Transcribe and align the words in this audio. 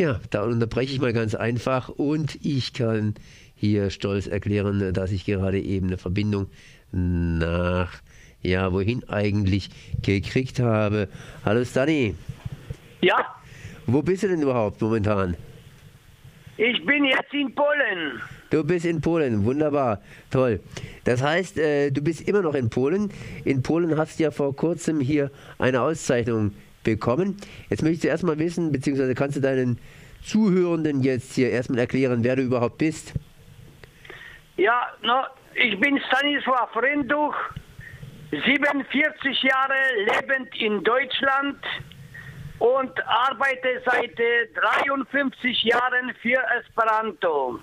Ja, 0.00 0.18
da 0.30 0.44
unterbreche 0.44 0.94
ich 0.94 1.00
mal 1.02 1.12
ganz 1.12 1.34
einfach 1.34 1.90
und 1.90 2.38
ich 2.42 2.72
kann 2.72 3.16
hier 3.54 3.90
stolz 3.90 4.26
erklären, 4.26 4.94
dass 4.94 5.12
ich 5.12 5.26
gerade 5.26 5.60
eben 5.60 5.88
eine 5.88 5.98
Verbindung 5.98 6.46
nach, 6.90 7.92
ja, 8.40 8.72
wohin 8.72 9.06
eigentlich 9.10 9.68
gekriegt 10.00 10.58
habe. 10.58 11.06
Hallo 11.44 11.62
Stani. 11.66 12.14
Ja, 13.02 13.26
Wo 13.84 14.00
bist 14.00 14.22
du 14.22 14.28
denn 14.28 14.40
überhaupt 14.40 14.80
momentan? 14.80 15.36
ich 16.56 16.82
bin 16.86 17.04
jetzt 17.04 17.34
in 17.34 17.54
Polen. 17.54 18.22
Du 18.48 18.64
bist 18.64 18.86
in 18.86 19.02
Polen, 19.02 19.44
wunderbar, 19.44 20.00
toll. 20.30 20.60
Das 21.04 21.22
heißt, 21.22 21.58
äh, 21.58 21.90
du 21.90 22.00
bist 22.00 22.26
immer 22.26 22.40
noch 22.40 22.54
in 22.54 22.70
Polen. 22.70 23.10
In 23.44 23.62
Polen 23.62 23.98
hast 23.98 24.18
du 24.18 24.22
ja 24.22 24.30
vor 24.30 24.56
kurzem 24.56 24.98
hier 24.98 25.30
eine 25.58 25.82
Auszeichnung 25.82 26.52
bekommen. 26.82 27.36
Jetzt 27.68 27.82
möchte 27.82 27.94
ich 27.94 28.00
zuerst 28.02 28.24
mal 28.24 28.38
wissen, 28.38 28.72
beziehungsweise 28.72 29.14
kannst 29.14 29.36
du 29.36 29.40
deinen 29.40 29.78
Zuhörenden 30.24 31.02
jetzt 31.02 31.34
hier 31.34 31.50
erstmal 31.50 31.80
erklären, 31.80 32.24
wer 32.24 32.36
du 32.36 32.42
überhaupt 32.42 32.78
bist? 32.78 33.14
Ja, 34.56 34.88
no, 35.02 35.22
ich 35.54 35.78
bin 35.80 35.98
Stanisław 35.98 36.76
Renduch, 36.80 37.34
47 38.30 39.42
Jahre 39.42 39.74
lebend 40.06 40.54
in 40.60 40.84
Deutschland 40.84 41.58
und 42.58 42.92
arbeite 43.06 43.82
seit 43.86 44.18
äh, 44.20 44.46
53 44.54 45.62
Jahren 45.64 46.12
für 46.20 46.38
Esperanto. 46.58 47.58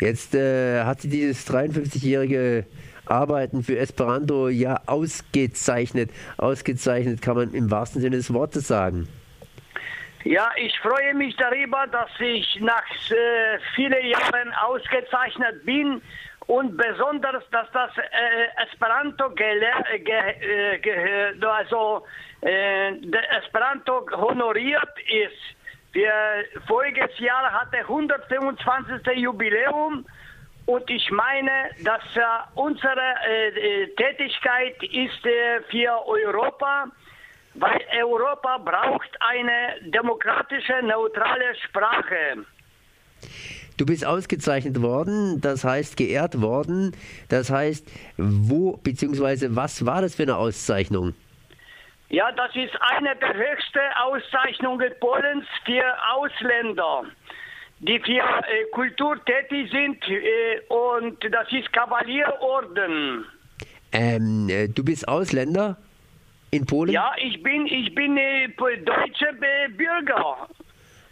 Jetzt 0.00 0.34
äh, 0.34 0.82
hat 0.82 1.02
sie 1.02 1.10
dieses 1.10 1.46
53-jährige 1.46 2.64
Arbeiten 3.10 3.62
für 3.62 3.78
Esperanto 3.78 4.48
ja 4.48 4.80
ausgezeichnet. 4.86 6.10
Ausgezeichnet 6.38 7.20
kann 7.20 7.36
man 7.36 7.52
im 7.52 7.70
wahrsten 7.70 8.00
Sinne 8.00 8.16
des 8.16 8.32
Wortes 8.32 8.68
sagen. 8.68 9.08
Ja, 10.24 10.50
ich 10.56 10.78
freue 10.80 11.14
mich 11.14 11.34
darüber, 11.36 11.86
dass 11.90 12.10
ich 12.18 12.58
nach 12.60 12.84
äh, 13.10 13.58
vielen 13.74 14.06
Jahren 14.06 14.52
ausgezeichnet 14.62 15.64
bin 15.64 16.02
und 16.46 16.76
besonders, 16.76 17.42
dass 17.50 17.66
das 17.72 17.90
äh, 17.96 18.62
Esperanto 18.66 19.32
äh, 19.38 20.76
äh, 20.76 21.46
also 21.46 22.04
äh, 22.42 22.92
der 23.00 23.38
Esperanto 23.38 24.06
honoriert 24.12 24.92
ist. 25.08 25.56
Wir 25.92 26.12
voriges 26.66 27.18
Jahr 27.18 27.50
hatte 27.52 27.78
125. 27.78 29.16
Jubiläum 29.16 30.04
und 30.70 30.88
ich 30.88 31.10
meine, 31.10 31.70
dass 31.84 32.02
unsere 32.54 33.14
äh, 33.26 33.48
äh, 33.48 33.86
Tätigkeit 33.96 34.80
ist 34.82 35.26
äh, 35.26 35.60
für 35.68 36.06
Europa, 36.06 36.86
weil 37.54 37.80
Europa 38.00 38.58
braucht 38.58 39.10
eine 39.20 39.90
demokratische, 39.90 40.80
neutrale 40.82 41.56
Sprache. 41.66 42.46
Du 43.76 43.86
bist 43.86 44.04
ausgezeichnet 44.06 44.80
worden, 44.80 45.40
das 45.40 45.64
heißt 45.64 45.96
geehrt 45.96 46.40
worden. 46.40 46.94
Das 47.28 47.50
heißt, 47.50 47.90
wo 48.16 48.76
bzw. 48.76 49.48
was 49.50 49.84
war 49.84 50.02
das 50.02 50.14
für 50.14 50.22
eine 50.22 50.36
Auszeichnung? 50.36 51.14
Ja, 52.10 52.30
das 52.32 52.54
ist 52.54 52.74
eine 52.80 53.16
der 53.16 53.34
höchsten 53.34 53.80
Auszeichnungen 54.04 54.92
Polens 55.00 55.46
für 55.64 55.84
Ausländer, 56.12 57.04
die 57.80 57.98
für 57.98 58.12
äh, 58.12 58.64
Kultur 58.72 59.16
tätig 59.24 59.70
sind 59.70 60.02
äh, 60.08 60.60
und 60.68 61.16
das 61.32 61.50
ist 61.52 61.72
Kavalierorden. 61.72 63.24
Ähm, 63.92 64.48
äh, 64.48 64.68
du 64.68 64.84
bist 64.84 65.08
Ausländer 65.08 65.76
in 66.50 66.66
Polen? 66.66 66.92
Ja, 66.92 67.12
ich 67.16 67.42
bin 67.42 67.66
ich 67.66 67.94
bin 67.94 68.16
äh, 68.16 68.48
deutscher 68.48 69.30
äh, 69.30 69.68
Bürger. 69.70 70.48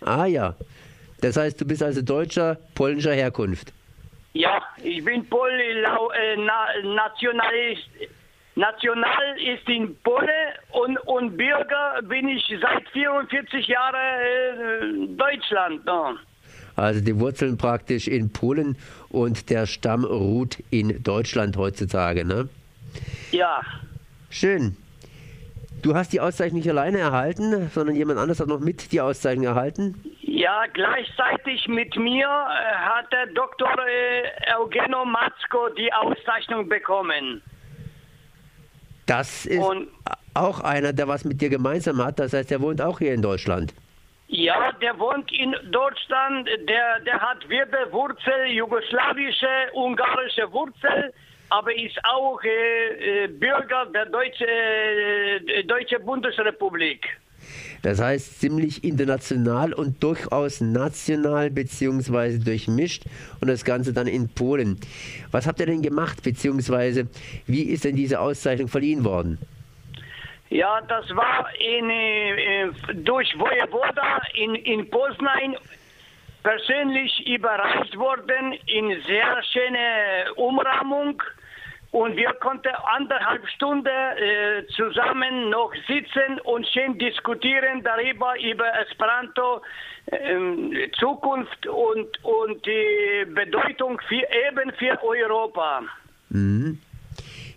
Ah 0.02 0.26
ja. 0.26 0.54
Das 1.20 1.36
heißt, 1.36 1.60
du 1.60 1.64
bist 1.64 1.82
also 1.82 2.02
Deutscher 2.02 2.58
polnischer 2.74 3.12
Herkunft. 3.12 3.72
Ja, 4.34 4.62
ich 4.82 5.04
bin 5.04 5.28
Pol, 5.28 5.50
äh, 5.50 6.36
na, 6.36 6.66
Nationalist. 6.84 7.88
National 8.54 9.38
ist 9.40 9.68
in 9.68 9.96
Polen 10.02 10.28
und, 10.72 10.96
und 11.06 11.36
Bürger 11.36 12.00
bin 12.02 12.28
ich 12.28 12.44
seit 12.60 12.88
44 12.90 13.66
Jahren 13.66 14.20
äh, 14.20 15.16
Deutschland. 15.16 15.82
Ja. 15.86 16.16
Also 16.78 17.00
die 17.00 17.18
Wurzeln 17.18 17.56
praktisch 17.58 18.06
in 18.08 18.30
Polen 18.30 18.76
und 19.08 19.50
der 19.50 19.66
Stamm 19.66 20.04
ruht 20.04 20.58
in 20.70 21.02
Deutschland 21.02 21.56
heutzutage. 21.56 22.24
Ne? 22.24 22.48
ja. 23.32 23.60
Schön. 24.30 24.76
Du 25.82 25.94
hast 25.94 26.12
die 26.12 26.20
Auszeichnung 26.20 26.58
nicht 26.60 26.68
alleine 26.68 26.98
erhalten, 26.98 27.70
sondern 27.74 27.96
jemand 27.96 28.18
anderes 28.18 28.40
hat 28.40 28.48
noch 28.48 28.60
mit 28.60 28.92
die 28.92 29.00
Auszeichnung 29.00 29.46
erhalten. 29.46 29.94
Ja, 30.20 30.64
gleichzeitig 30.72 31.66
mit 31.68 31.96
mir 31.96 32.26
äh, 32.26 32.74
hat 32.76 33.10
der 33.12 33.26
Dr. 33.34 33.68
Äh, 33.68 34.54
Eugeno 34.60 35.04
Matzko 35.04 35.68
die 35.76 35.92
Auszeichnung 35.92 36.68
bekommen. 36.68 37.42
Das 39.06 39.46
ist 39.46 39.58
Und- 39.58 39.88
auch 40.34 40.60
einer, 40.60 40.92
der 40.92 41.08
was 41.08 41.24
mit 41.24 41.40
dir 41.40 41.48
gemeinsam 41.48 42.04
hat. 42.04 42.18
Das 42.18 42.32
heißt, 42.32 42.52
er 42.52 42.60
wohnt 42.60 42.80
auch 42.82 42.98
hier 42.98 43.14
in 43.14 43.22
Deutschland. 43.22 43.72
Ja, 44.28 44.72
der 44.72 44.98
wohnt 44.98 45.32
in 45.32 45.54
Deutschland, 45.72 46.48
der, 46.68 47.00
der 47.00 47.18
hat 47.18 47.48
wilde 47.48 47.90
Wurzel, 47.90 48.46
jugoslawische, 48.50 49.72
ungarische 49.72 50.52
Wurzel, 50.52 51.14
aber 51.48 51.74
ist 51.74 51.98
auch 52.04 52.38
äh, 52.44 53.24
äh, 53.24 53.28
Bürger 53.28 53.86
der 53.86 54.04
Deutsche, 54.04 54.46
äh, 54.46 55.64
Deutsche 55.64 55.98
Bundesrepublik. 56.00 57.08
Das 57.80 58.02
heißt, 58.02 58.40
ziemlich 58.40 58.84
international 58.84 59.72
und 59.72 60.02
durchaus 60.02 60.60
national 60.60 61.50
beziehungsweise 61.50 62.38
durchmischt 62.38 63.04
und 63.40 63.48
das 63.48 63.64
Ganze 63.64 63.94
dann 63.94 64.08
in 64.08 64.28
Polen. 64.28 64.78
Was 65.30 65.46
habt 65.46 65.58
ihr 65.60 65.66
denn 65.66 65.80
gemacht, 65.80 66.22
beziehungsweise 66.22 67.08
wie 67.46 67.62
ist 67.62 67.84
denn 67.84 67.96
diese 67.96 68.20
Auszeichnung 68.20 68.68
verliehen 68.68 69.04
worden? 69.04 69.38
Ja, 70.50 70.80
das 70.80 71.14
war 71.14 71.46
in, 71.60 71.90
äh, 71.90 72.70
durch 72.94 73.38
Wojewoda 73.38 74.22
in, 74.34 74.54
in 74.54 74.88
Poznań 74.88 75.56
persönlich 76.42 77.26
überreicht 77.26 77.96
worden 77.98 78.54
in 78.66 79.02
sehr 79.06 79.42
schöne 79.52 80.32
Umrahmung 80.36 81.22
und 81.90 82.16
wir 82.16 82.32
konnten 82.34 82.74
anderthalb 82.96 83.46
Stunden 83.48 83.88
äh, 83.88 84.66
zusammen 84.74 85.50
noch 85.50 85.72
sitzen 85.86 86.40
und 86.44 86.66
schön 86.68 86.98
diskutieren 86.98 87.82
darüber 87.82 88.34
über 88.40 88.66
Esperanto 88.80 89.62
ähm, 90.12 90.74
Zukunft 90.98 91.66
und 91.66 92.24
und 92.24 92.64
die 92.64 93.26
Bedeutung 93.34 94.00
für, 94.08 94.24
eben 94.48 94.72
für 94.78 95.02
Europa. 95.02 95.82
Mhm. 96.30 96.78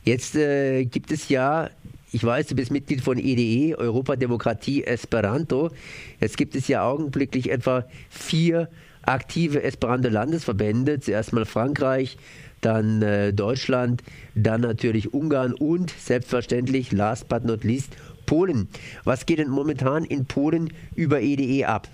Jetzt 0.03 0.35
äh, 0.35 0.85
gibt 0.85 1.11
es 1.11 1.29
ja, 1.29 1.69
ich 2.11 2.23
weiß, 2.23 2.47
du 2.47 2.55
bist 2.55 2.71
Mitglied 2.71 3.01
von 3.01 3.17
EDE, 3.17 3.77
Europa 3.77 4.15
Demokratie 4.15 4.83
Esperanto. 4.83 5.71
Jetzt 6.19 6.37
gibt 6.37 6.55
es 6.55 6.67
ja 6.67 6.83
augenblicklich 6.83 7.49
etwa 7.49 7.85
vier 8.09 8.69
aktive 9.03 9.63
Esperanto-Landesverbände. 9.63 10.99
Zuerst 10.99 11.31
mal 11.31 11.45
Frankreich, 11.45 12.17
dann 12.59 13.01
äh, 13.01 13.33
Deutschland, 13.33 14.03
dann 14.35 14.61
natürlich 14.61 15.13
Ungarn 15.13 15.53
und 15.53 15.89
selbstverständlich, 15.91 16.91
last 16.91 17.29
but 17.29 17.45
not 17.45 17.63
least, 17.63 17.95
Polen. 18.25 18.67
Was 19.03 19.25
geht 19.25 19.39
denn 19.39 19.49
momentan 19.49 20.03
in 20.03 20.25
Polen 20.25 20.71
über 20.95 21.21
EDE 21.21 21.67
ab? 21.67 21.87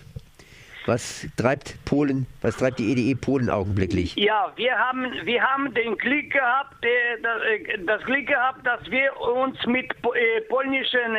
Was 0.88 1.28
treibt 1.36 1.84
Polen, 1.84 2.28
was 2.42 2.56
treibt 2.56 2.80
die 2.80 2.94
EDE 2.94 3.20
Polen 3.20 3.50
augenblicklich? 3.50 4.16
Ja, 4.16 4.54
wir 4.56 4.74
haben, 4.80 5.12
wir 5.26 5.44
haben 5.44 5.74
den 5.74 5.98
Glück 5.98 6.32
gehabt, 6.32 6.78
äh, 6.82 7.22
das, 7.22 7.42
äh, 7.42 7.84
das 7.86 8.02
Glück 8.06 8.26
gehabt, 8.26 8.66
dass 8.66 8.90
wir 8.90 9.20
uns 9.20 9.58
mit 9.66 9.92
äh, 9.92 10.42
polnischen 10.48 11.18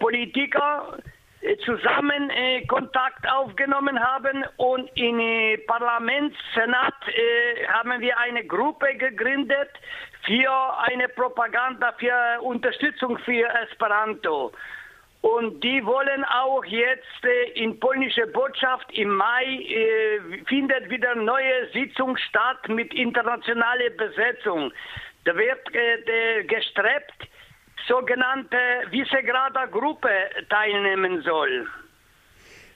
Politikern 0.00 1.00
zusammen 1.64 2.30
Kontakt 2.68 3.28
aufgenommen 3.28 4.00
haben 4.00 4.44
und 4.56 4.90
im 4.96 5.20
äh, 5.20 5.58
Parlament, 5.66 6.34
Senat 6.54 6.94
haben 7.68 8.00
wir 8.00 8.18
eine 8.18 8.44
Gruppe 8.44 8.96
gegründet 8.96 9.70
für 10.24 10.78
eine 10.88 11.08
Propaganda, 11.08 11.92
für 11.98 12.40
Unterstützung 12.40 13.18
für 13.18 13.46
Esperanto. 13.62 14.52
Und 15.24 15.64
die 15.64 15.82
wollen 15.86 16.22
auch 16.24 16.62
jetzt 16.66 17.24
äh, 17.24 17.58
in 17.58 17.80
polnische 17.80 18.26
Botschaft 18.26 18.92
im 18.92 19.08
Mai 19.16 19.44
äh, 19.44 20.44
findet 20.46 20.90
wieder 20.90 21.14
neue 21.14 21.66
Sitzung 21.72 22.14
statt 22.18 22.68
mit 22.68 22.92
internationaler 22.92 23.88
Besetzung. 23.96 24.70
Da 25.24 25.34
wird 25.34 25.74
äh, 25.74 26.44
gestrebt, 26.44 27.14
sogenannte 27.88 28.58
Visegrader 28.90 29.66
Gruppe 29.68 30.10
teilnehmen 30.50 31.22
soll. 31.22 31.68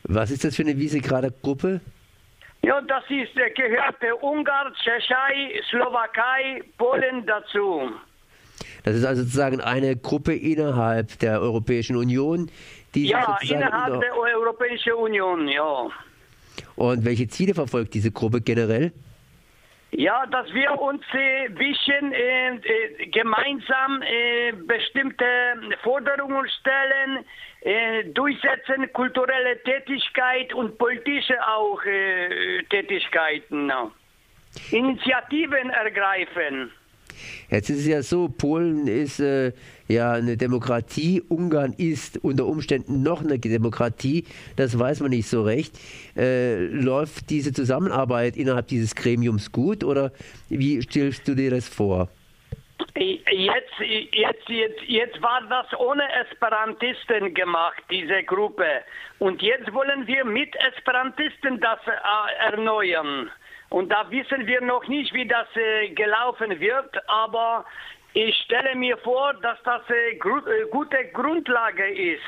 Was 0.05 0.31
ist 0.31 0.43
das 0.43 0.57
für 0.57 0.63
eine 0.63 0.75
Wiesegrader 0.79 1.31
Gruppe? 1.43 1.83
Ja, 2.63 2.81
das 2.81 3.05
ist, 3.11 3.37
äh, 3.37 3.51
gehört 3.51 4.03
äh, 4.03 4.13
Ungarn, 4.23 4.73
Tschechei, 4.73 5.61
Slowakei, 5.69 6.63
Polen 6.79 7.27
dazu. 7.27 7.93
Das 8.85 8.95
ist 8.95 9.05
also 9.05 9.23
sozusagen 9.23 9.61
eine 9.61 9.97
Gruppe 9.97 10.35
innerhalb 10.35 11.19
der 11.19 11.41
Europäischen 11.41 11.97
Union, 11.97 12.51
Die 12.95 13.09
Ja, 13.09 13.39
innerhalb 13.43 13.95
unter- 13.95 14.07
der 14.07 14.17
Europäischen 14.17 14.95
Union, 14.95 15.47
ja. 15.49 15.89
Und 16.75 17.05
welche 17.05 17.29
Ziele 17.29 17.55
verfolgt 17.55 17.93
diese 17.95 18.11
Gruppe 18.11 18.41
generell? 18.41 18.93
Ja, 19.91 20.27
dass 20.27 20.53
wir 20.53 20.79
uns 20.81 21.03
ein 21.13 21.55
bisschen 21.55 22.13
äh, 22.13 22.57
äh, 22.57 23.07
gemeinsam 23.11 24.03
äh, 24.03 24.53
bestimmte 24.53 25.25
Forderungen 25.83 26.47
stellen, 26.61 27.25
äh, 27.63 28.05
durchsetzen, 28.13 28.93
kulturelle 28.93 29.63
Tätigkeit 29.63 30.53
und 30.53 30.77
politische 30.79 31.37
auch 31.47 31.83
äh, 31.85 32.63
Tätigkeiten. 32.71 33.73
Initiativen 34.73 35.71
ergreifen. 35.71 36.71
Jetzt 37.51 37.71
ist 37.71 37.81
es 37.81 37.87
ja 37.87 38.03
so, 38.03 38.29
Polen 38.29 38.87
ist 38.87 39.21
äh, 39.21 39.53
ja 39.89 40.13
eine 40.13 40.37
Demokratie, 40.37 41.23
Ungarn 41.29 41.73
ist 41.77 42.19
unter 42.25 42.47
Umständen 42.47 43.03
noch 43.03 43.23
eine 43.23 43.39
Demokratie, 43.39 44.25
das 44.57 44.79
weiß 44.79 45.01
man 45.01 45.11
nicht 45.11 45.29
so 45.29 45.43
recht. 45.43 45.79
Äh, 46.17 46.67
läuft 46.67 47.31
diese 47.31 47.53
Zusammenarbeit 47.53 48.37
innerhalb 48.37 48.69
dieses 48.69 48.95
Gremiums 48.95 49.53
gut 49.53 49.85
oder 49.85 50.13
wie 50.49 50.81
stellst 50.83 51.27
du 51.29 51.35
dir 51.35 51.51
das 51.51 51.69
vor? 51.69 52.09
Jetzt, 52.95 53.79
jetzt, 53.79 54.49
jetzt, 54.49 54.83
jetzt 54.87 55.23
war 55.23 55.43
das 55.49 55.67
ohne 55.79 56.03
Esperantisten 56.21 57.35
gemacht, 57.35 57.83
diese 57.91 58.23
Gruppe. 58.25 58.83
Und 59.19 59.43
jetzt 59.43 59.73
wollen 59.73 60.07
wir 60.07 60.25
mit 60.25 60.55
Esperantisten 60.57 61.61
das 61.61 61.79
äh, 61.87 62.51
erneuern. 62.51 63.31
Und 63.71 63.91
da 63.91 64.11
wissen 64.11 64.47
wir 64.47 64.61
noch 64.63 64.87
nicht, 64.89 65.13
wie 65.13 65.27
das 65.27 65.47
äh, 65.55 65.91
gelaufen 65.91 66.59
wird, 66.59 66.97
aber 67.09 67.65
ich 68.15 68.35
stelle 68.45 68.75
mir 68.75 68.97
vor, 68.99 69.35
dass 69.35 69.59
das 69.65 69.83
äh, 69.91 70.17
gru 70.17 70.39
äh, 70.39 70.67
gute 70.71 71.05
Grundlage 71.13 71.87
ist. 71.89 72.23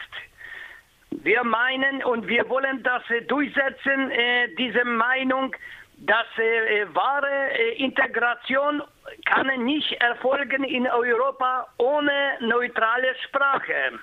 Wir 1.11 1.43
meinen 1.43 2.05
und 2.05 2.29
wir 2.29 2.49
wollen 2.49 2.83
das 2.83 3.03
äh, 3.11 3.23
durchsetzen, 3.23 4.11
äh, 4.11 4.49
diese 4.59 4.85
Meinung, 4.85 5.57
dass 5.97 6.27
äh, 6.37 6.87
wahre 6.95 7.51
Integration 7.77 8.83
kann 9.25 9.65
nicht 9.65 9.93
erfolgen 10.01 10.65
in 10.65 10.87
Europa 10.87 11.67
ohne 11.79 12.13
neutrale 12.41 13.15
Sprache. 13.27 13.99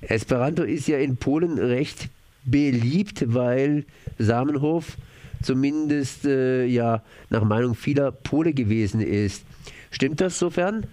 Esperanto 0.00 0.62
ist 0.62 0.88
ja 0.88 0.98
in 0.98 1.16
Polen 1.16 1.58
recht 1.58 2.08
beliebt, 2.44 3.22
weil 3.34 3.84
Samenhof 4.18 4.96
zumindest 5.42 6.24
äh, 6.24 6.64
ja 6.64 7.02
nach 7.30 7.44
Meinung 7.44 7.74
vieler 7.74 8.12
Pole 8.12 8.52
gewesen 8.52 9.00
ist. 9.00 9.46
Stimmt 9.90 10.20
das 10.20 10.38
sofern? 10.38 10.86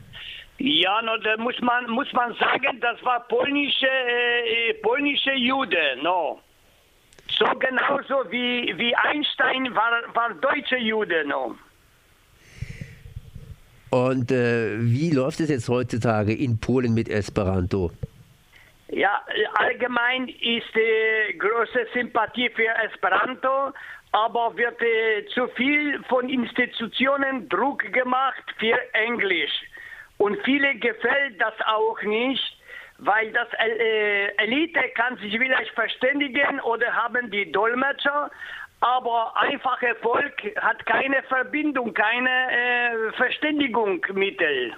Ja, 0.58 1.02
no, 1.02 1.18
da 1.18 1.38
muss 1.38 1.60
man 1.62 1.90
muss 1.90 2.12
man 2.14 2.34
sagen, 2.36 2.80
das 2.82 3.04
war 3.04 3.26
polnische 3.28 3.88
äh, 3.88 4.74
polnische 4.82 5.34
Jude, 5.34 5.78
no. 6.04 6.42
So 7.38 7.46
genauso 7.60 8.30
wie 8.30 8.74
wie 8.78 8.94
Einstein 8.96 9.74
war 9.74 9.92
war 10.14 10.34
deutsche 10.34 10.78
Jude, 10.78 11.26
no. 11.26 11.56
Und 13.90 14.32
äh, 14.32 14.78
wie 14.80 15.12
läuft 15.12 15.40
es 15.40 15.50
jetzt 15.50 15.68
heutzutage 15.70 16.34
in 16.34 16.60
Polen 16.60 16.94
mit 16.94 17.10
Esperanto? 17.10 17.92
Ja, 18.92 19.22
allgemein 19.56 20.28
ist 20.28 20.76
äh, 20.76 21.34
große 21.34 21.88
Sympathie 21.94 22.50
für 22.50 22.68
Esperanto, 22.86 23.72
aber 24.12 24.56
wird 24.58 24.82
äh, 24.82 25.26
zu 25.34 25.48
viel 25.50 26.02
von 26.10 26.30
Institutionen 26.30 27.48
Druck 27.50 27.82
gemacht 27.94 28.44
für 28.58 28.78
Englisch. 28.94 29.52
Und 30.18 30.38
viele 30.44 30.76
gefällt 30.76 31.40
das 31.40 31.54
auch 31.66 32.02
nicht, 32.02 32.58
weil 32.98 33.32
das 33.32 33.48
äh, 33.60 34.28
Elite 34.38 34.82
kann 34.96 35.18
sich 35.18 35.38
vielleicht 35.38 35.72
verständigen 35.72 36.60
oder 36.62 36.94
haben 36.94 37.32
die 37.32 37.52
Dolmetscher, 37.52 38.30
aber 38.82 39.36
einfache 39.38 39.96
Volk 40.02 40.56
hat 40.60 40.86
keine 40.86 41.22
Verbindung, 41.24 41.94
keine 41.94 42.52
äh, 42.52 43.12
Verständigungsmittel. 43.14 44.74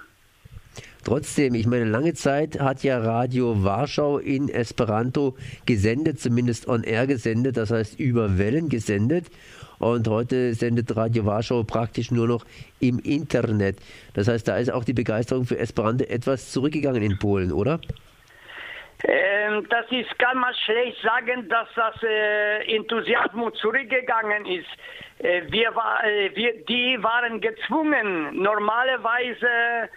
Trotzdem, 1.04 1.54
ich 1.54 1.66
meine, 1.66 1.84
lange 1.84 2.14
Zeit 2.14 2.60
hat 2.60 2.84
ja 2.84 2.98
Radio 2.98 3.64
Warschau 3.64 4.18
in 4.18 4.48
Esperanto 4.48 5.36
gesendet, 5.66 6.20
zumindest 6.20 6.68
on 6.68 6.84
air 6.84 7.06
gesendet, 7.06 7.56
das 7.56 7.72
heißt 7.72 7.98
über 7.98 8.38
Wellen 8.38 8.68
gesendet. 8.68 9.26
Und 9.80 10.06
heute 10.06 10.54
sendet 10.54 10.94
Radio 10.96 11.26
Warschau 11.26 11.64
praktisch 11.64 12.12
nur 12.12 12.28
noch 12.28 12.44
im 12.78 13.00
Internet. 13.00 13.78
Das 14.14 14.28
heißt, 14.28 14.46
da 14.46 14.56
ist 14.56 14.70
auch 14.70 14.84
die 14.84 14.92
Begeisterung 14.92 15.44
für 15.44 15.58
Esperanto 15.58 16.04
etwas 16.04 16.52
zurückgegangen 16.52 17.02
in 17.02 17.18
Polen, 17.18 17.50
oder? 17.50 17.80
Ähm, 19.04 19.66
das 19.68 19.86
ist, 19.90 20.16
kann 20.20 20.38
man 20.38 20.54
schlecht 20.64 21.02
sagen, 21.02 21.48
dass 21.48 21.66
das 21.74 22.00
äh, 22.04 22.76
Enthusiasmus 22.76 23.54
zurückgegangen 23.54 24.46
ist. 24.46 24.68
Äh, 25.18 25.42
wir, 25.50 25.70
äh, 26.04 26.30
wir, 26.36 26.64
die 26.64 27.02
waren 27.02 27.40
gezwungen, 27.40 28.40
normalerweise, 28.40 29.88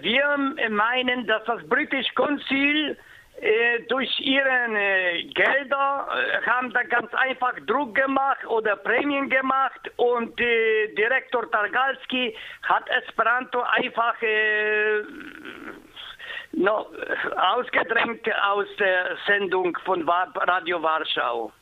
wir 0.00 0.70
meinen, 0.70 1.26
dass 1.26 1.44
das 1.44 1.66
britische 1.68 2.12
Konzil 2.14 2.96
äh, 3.40 3.80
durch 3.88 4.20
ihre 4.20 4.48
äh, 4.48 5.24
Gelder 5.24 6.08
äh, 6.08 6.46
haben 6.48 6.72
da 6.72 6.82
ganz 6.84 7.12
einfach 7.14 7.54
Druck 7.66 7.94
gemacht 7.94 8.46
oder 8.46 8.76
Prämien 8.76 9.28
gemacht 9.28 9.90
und 9.96 10.40
äh, 10.40 10.94
Direktor 10.94 11.50
Targalski 11.50 12.36
hat 12.62 12.88
Esperanto 12.90 13.60
einfach 13.60 14.14
äh, 14.22 15.02
ausgedrängt 17.36 18.26
aus 18.44 18.66
der 18.78 19.16
Sendung 19.26 19.76
von 19.84 20.08
Radio 20.08 20.80
Warschau. 20.80 21.52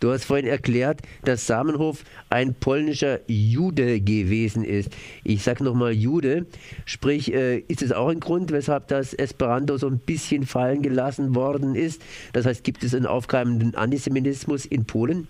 Du 0.00 0.10
hast 0.12 0.24
vorhin 0.24 0.46
erklärt, 0.46 1.00
dass 1.24 1.46
Samenhof 1.46 2.04
ein 2.30 2.54
polnischer 2.54 3.20
Jude 3.26 4.00
gewesen 4.00 4.64
ist. 4.64 4.94
Ich 5.22 5.42
sage 5.42 5.64
nochmal 5.64 5.92
Jude. 5.92 6.46
Sprich, 6.84 7.32
äh, 7.32 7.58
ist 7.58 7.82
es 7.82 7.92
auch 7.92 8.08
ein 8.08 8.20
Grund, 8.20 8.52
weshalb 8.52 8.88
das 8.88 9.14
Esperanto 9.14 9.76
so 9.76 9.86
ein 9.86 9.98
bisschen 9.98 10.46
fallen 10.46 10.82
gelassen 10.82 11.34
worden 11.34 11.74
ist? 11.74 12.02
Das 12.32 12.46
heißt, 12.46 12.64
gibt 12.64 12.82
es 12.84 12.94
einen 12.94 13.06
aufkeimenden 13.06 13.74
Antisemitismus 13.74 14.66
in 14.66 14.86
Polen? 14.86 15.28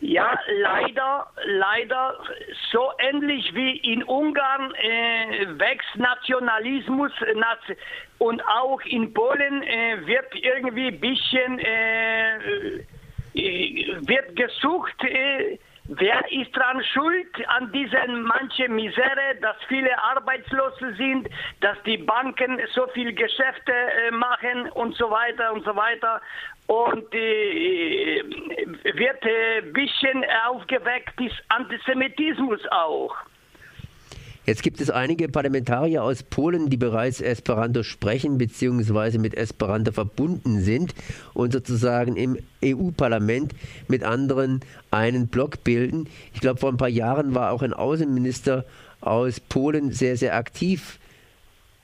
Ja, 0.00 0.38
leider, 0.60 1.26
leider, 1.46 2.18
so 2.70 2.92
ähnlich 2.98 3.54
wie 3.54 3.78
in 3.78 4.02
Ungarn 4.02 4.74
äh, 4.74 5.58
wächst 5.58 5.96
Nationalismus 5.96 7.12
Naz- 7.34 7.78
und 8.18 8.42
auch 8.46 8.80
in 8.82 9.14
Polen 9.14 9.62
äh, 9.62 10.06
wird 10.06 10.34
irgendwie 10.34 10.88
ein 10.88 11.00
bisschen 11.00 11.58
äh, 11.60 12.84
wird 13.36 14.36
gesucht, 14.36 15.02
äh, 15.04 15.58
wer 15.88 16.32
ist 16.32 16.54
dran 16.56 16.82
schuld 16.92 17.48
an 17.48 17.70
diesen 17.72 18.22
manche 18.22 18.68
Misere, 18.68 19.36
dass 19.40 19.56
viele 19.68 19.96
Arbeitslose 20.02 20.94
sind, 20.96 21.28
dass 21.60 21.76
die 21.84 21.98
Banken 21.98 22.60
so 22.74 22.86
viel 22.88 23.12
Geschäfte 23.12 23.72
äh, 23.72 24.10
machen 24.10 24.70
und 24.72 24.96
so 24.96 25.10
weiter 25.10 25.52
und 25.52 25.64
so 25.64 25.74
weiter. 25.76 26.20
Und 26.66 27.14
äh, 27.14 28.22
wird 28.94 29.22
ein 29.22 29.72
bisschen 29.72 30.24
aufgeweckt, 30.48 31.20
ist 31.20 31.42
Antisemitismus 31.48 32.60
auch. 32.70 33.14
Jetzt 34.46 34.62
gibt 34.62 34.80
es 34.80 34.90
einige 34.90 35.28
Parlamentarier 35.28 36.04
aus 36.04 36.22
Polen, 36.22 36.70
die 36.70 36.76
bereits 36.76 37.20
Esperanto 37.20 37.82
sprechen 37.82 38.38
bzw. 38.38 39.18
mit 39.18 39.34
Esperanto 39.34 39.90
verbunden 39.90 40.60
sind 40.60 40.94
und 41.34 41.52
sozusagen 41.52 42.14
im 42.14 42.38
EU-Parlament 42.64 43.54
mit 43.88 44.04
anderen 44.04 44.60
einen 44.92 45.26
Block 45.26 45.64
bilden. 45.64 46.08
Ich 46.32 46.40
glaube, 46.40 46.60
vor 46.60 46.70
ein 46.70 46.76
paar 46.76 46.88
Jahren 46.88 47.34
war 47.34 47.50
auch 47.50 47.62
ein 47.62 47.72
Außenminister 47.72 48.64
aus 49.00 49.40
Polen 49.40 49.90
sehr, 49.90 50.16
sehr 50.16 50.36
aktiv. 50.36 51.00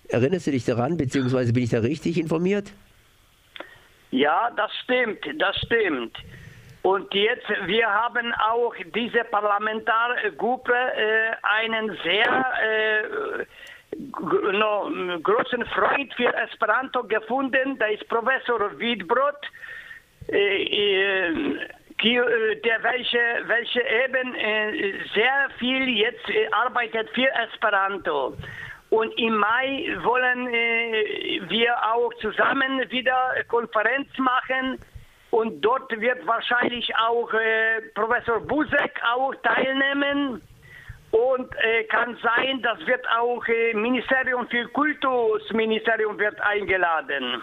Erinnerst 0.09 0.47
du 0.47 0.53
dich 0.53 0.65
daran, 0.65 0.97
beziehungsweise 0.97 1.53
bin 1.53 1.65
ich 1.65 1.71
da 1.71 1.81
richtig 1.81 2.17
informiert? 2.17 2.73
Ja, 4.13 4.53
das 4.57 4.71
stimmt, 4.85 5.19
das 5.41 5.57
stimmt. 5.57 6.17
Und 6.83 7.15
jetzt, 7.15 7.49
wir 7.67 7.89
haben 7.89 8.35
auch 8.35 8.75
diese 8.93 9.23
Parlamentargruppe 9.25 10.75
äh, 10.75 11.31
einen 11.43 11.97
sehr 12.03 12.45
äh, 12.61 13.47
no, 14.53 14.91
großen 15.23 15.65
Freund 15.67 16.13
für 16.15 16.35
Esperanto 16.35 17.05
gefunden. 17.05 17.79
Da 17.79 17.87
ist 17.87 18.09
Professor 18.09 18.77
Wiedbrot, 18.81 19.37
äh, 20.29 20.63
äh, 20.65 21.29
äh, 21.29 22.57
der 22.65 22.83
welche, 22.83 23.21
welche 23.47 23.81
eben 23.81 24.35
äh, 24.35 24.95
sehr 25.15 25.51
viel 25.59 25.89
jetzt 25.89 26.27
arbeitet 26.51 27.11
für 27.11 27.29
Esperanto. 27.45 28.35
Und 28.91 29.17
im 29.19 29.37
Mai 29.37 29.97
wollen 30.03 30.49
wir 31.49 31.75
auch 31.95 32.13
zusammen 32.21 32.91
wieder 32.91 33.37
Konferenz 33.49 34.09
machen. 34.19 34.79
Und 35.33 35.63
dort 35.63 35.91
wird 35.99 36.27
wahrscheinlich 36.27 36.95
auch 36.95 37.33
äh, 37.33 37.81
Professor 37.95 38.39
Busek 38.41 38.93
auch 39.15 39.35
teilnehmen. 39.43 40.43
Und 41.11 41.49
äh, 41.57 41.85
kann 41.85 42.19
sein, 42.23 42.61
das 42.63 42.87
wird 42.87 43.03
auch 43.19 43.43
äh, 43.49 43.73
Ministerium 43.73 44.47
für 44.49 44.69
Kultusministerium 44.69 46.19
wird 46.19 46.39
eingeladen. 46.43 47.41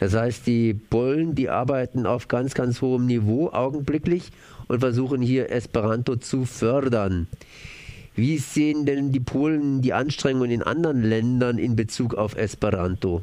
Das 0.00 0.16
heißt, 0.16 0.46
die 0.46 0.72
Polen, 0.72 1.34
die 1.34 1.50
arbeiten 1.50 2.06
auf 2.06 2.28
ganz, 2.28 2.54
ganz 2.54 2.80
hohem 2.80 3.04
Niveau 3.06 3.50
augenblicklich 3.50 4.30
und 4.66 4.80
versuchen 4.80 5.20
hier 5.20 5.50
Esperanto 5.50 6.16
zu 6.16 6.46
fördern. 6.46 7.28
Wie 8.14 8.38
sehen 8.38 8.86
denn 8.86 9.12
die 9.12 9.20
Polen 9.20 9.82
die 9.82 9.92
Anstrengungen 9.92 10.50
in 10.50 10.62
anderen 10.62 11.02
Ländern 11.02 11.58
in 11.58 11.76
Bezug 11.76 12.14
auf 12.14 12.34
Esperanto? 12.34 13.20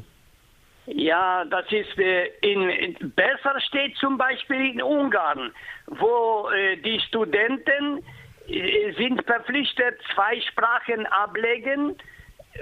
Ja, 0.92 1.44
das 1.44 1.66
ist 1.70 1.96
äh, 1.98 2.26
in, 2.40 2.96
besser 3.14 3.60
steht 3.68 3.96
zum 3.96 4.18
Beispiel 4.18 4.72
in 4.72 4.82
Ungarn, 4.82 5.52
wo 5.86 6.50
äh, 6.50 6.78
die 6.78 6.98
Studenten 7.00 8.02
äh, 8.48 8.92
sind 8.94 9.24
verpflichtet, 9.24 10.00
zwei 10.14 10.40
Sprachen 10.40 11.06
ablegen 11.06 11.96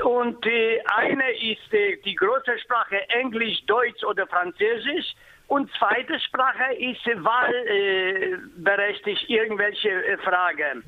und 0.04 0.44
äh, 0.46 0.82
eine 0.96 1.30
ist 1.32 1.72
äh, 1.72 1.96
die 2.04 2.14
große 2.14 2.58
Sprache 2.58 3.08
Englisch, 3.08 3.64
Deutsch 3.66 4.04
oder 4.04 4.26
Französisch 4.26 5.14
und 5.46 5.70
zweite 5.78 6.20
Sprache 6.20 6.74
ist 6.74 7.06
wahlberechtigt 7.06 9.30
irgendwelche 9.30 9.88
äh, 9.88 10.18
Fragen. 10.18 10.84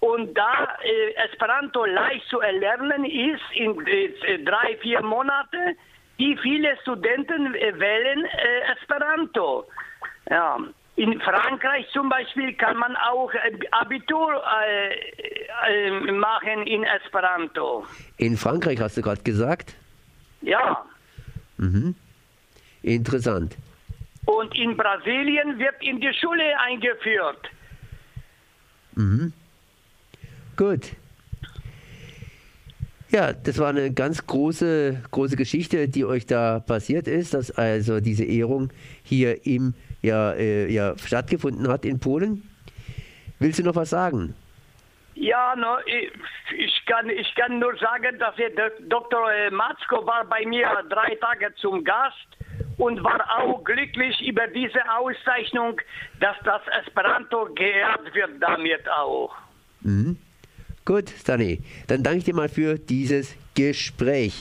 Und 0.00 0.36
da 0.36 0.76
Esperanto 1.24 1.84
leicht 1.84 2.26
zu 2.28 2.40
erlernen 2.40 3.04
ist 3.04 3.40
in 3.54 3.76
drei, 4.44 4.76
vier 4.78 5.00
Monaten, 5.00 5.78
die 6.18 6.36
viele 6.42 6.76
Studenten 6.82 7.54
äh, 7.54 7.78
wählen 7.78 8.24
äh, 8.24 8.72
Esperanto. 8.72 9.64
Ja. 10.30 10.58
In 10.96 11.20
Frankreich 11.20 11.86
zum 11.92 12.10
Beispiel 12.10 12.52
kann 12.54 12.76
man 12.76 12.94
auch 12.96 13.32
äh, 13.32 13.58
Abitur 13.70 14.42
äh, 15.68 15.90
machen 16.12 16.66
in 16.66 16.84
Esperanto. 16.84 17.86
In 18.18 18.36
Frankreich 18.36 18.78
hast 18.80 18.98
du 18.98 19.02
gerade 19.02 19.22
gesagt? 19.22 19.74
Ja. 20.42 20.84
Mhm. 21.56 21.94
Interessant. 22.82 23.56
Und 24.26 24.54
in 24.54 24.76
Brasilien 24.76 25.58
wird 25.58 25.82
in 25.82 26.00
die 26.00 26.12
Schule 26.14 26.58
eingeführt. 26.60 27.48
Mhm. 28.94 29.32
Gut. 30.56 30.92
Ja, 33.12 33.34
das 33.34 33.58
war 33.58 33.68
eine 33.68 33.92
ganz 33.92 34.26
große, 34.26 35.02
große 35.10 35.36
Geschichte, 35.36 35.86
die 35.86 36.06
euch 36.06 36.24
da 36.24 36.60
passiert 36.60 37.06
ist, 37.06 37.34
dass 37.34 37.50
also 37.50 38.00
diese 38.00 38.24
Ehrung 38.24 38.72
hier 39.02 39.46
im, 39.46 39.74
ja, 40.00 40.32
äh, 40.32 40.72
ja, 40.72 40.96
stattgefunden 40.96 41.68
hat 41.68 41.84
in 41.84 42.00
Polen. 42.00 42.42
Willst 43.38 43.58
du 43.58 43.64
noch 43.64 43.76
was 43.76 43.90
sagen? 43.90 44.34
Ja, 45.14 45.54
no, 45.56 45.76
ich, 45.84 46.10
ich, 46.56 46.86
kann, 46.86 47.10
ich 47.10 47.34
kann 47.34 47.58
nur 47.58 47.76
sagen, 47.76 48.18
dass 48.18 48.34
der 48.36 48.70
Dr. 48.88 49.30
Äh, 49.30 49.50
Matzko 49.50 50.06
war 50.06 50.24
bei 50.24 50.46
mir 50.46 50.66
drei 50.88 51.14
Tage 51.16 51.54
zum 51.56 51.84
Gast 51.84 52.16
und 52.78 53.04
war 53.04 53.20
auch 53.38 53.62
glücklich 53.62 54.26
über 54.26 54.46
diese 54.46 54.80
Auszeichnung, 54.90 55.78
dass 56.18 56.36
das 56.44 56.62
Esperanto 56.80 57.44
geehrt 57.54 58.14
wird 58.14 58.40
damit 58.40 58.88
auch. 58.88 59.36
Mhm. 59.82 60.16
Gut, 60.84 61.12
Stani, 61.20 61.60
dann 61.86 62.02
danke 62.02 62.18
ich 62.18 62.24
dir 62.24 62.34
mal 62.34 62.48
für 62.48 62.76
dieses 62.76 63.28
Gespräch. 63.54 64.30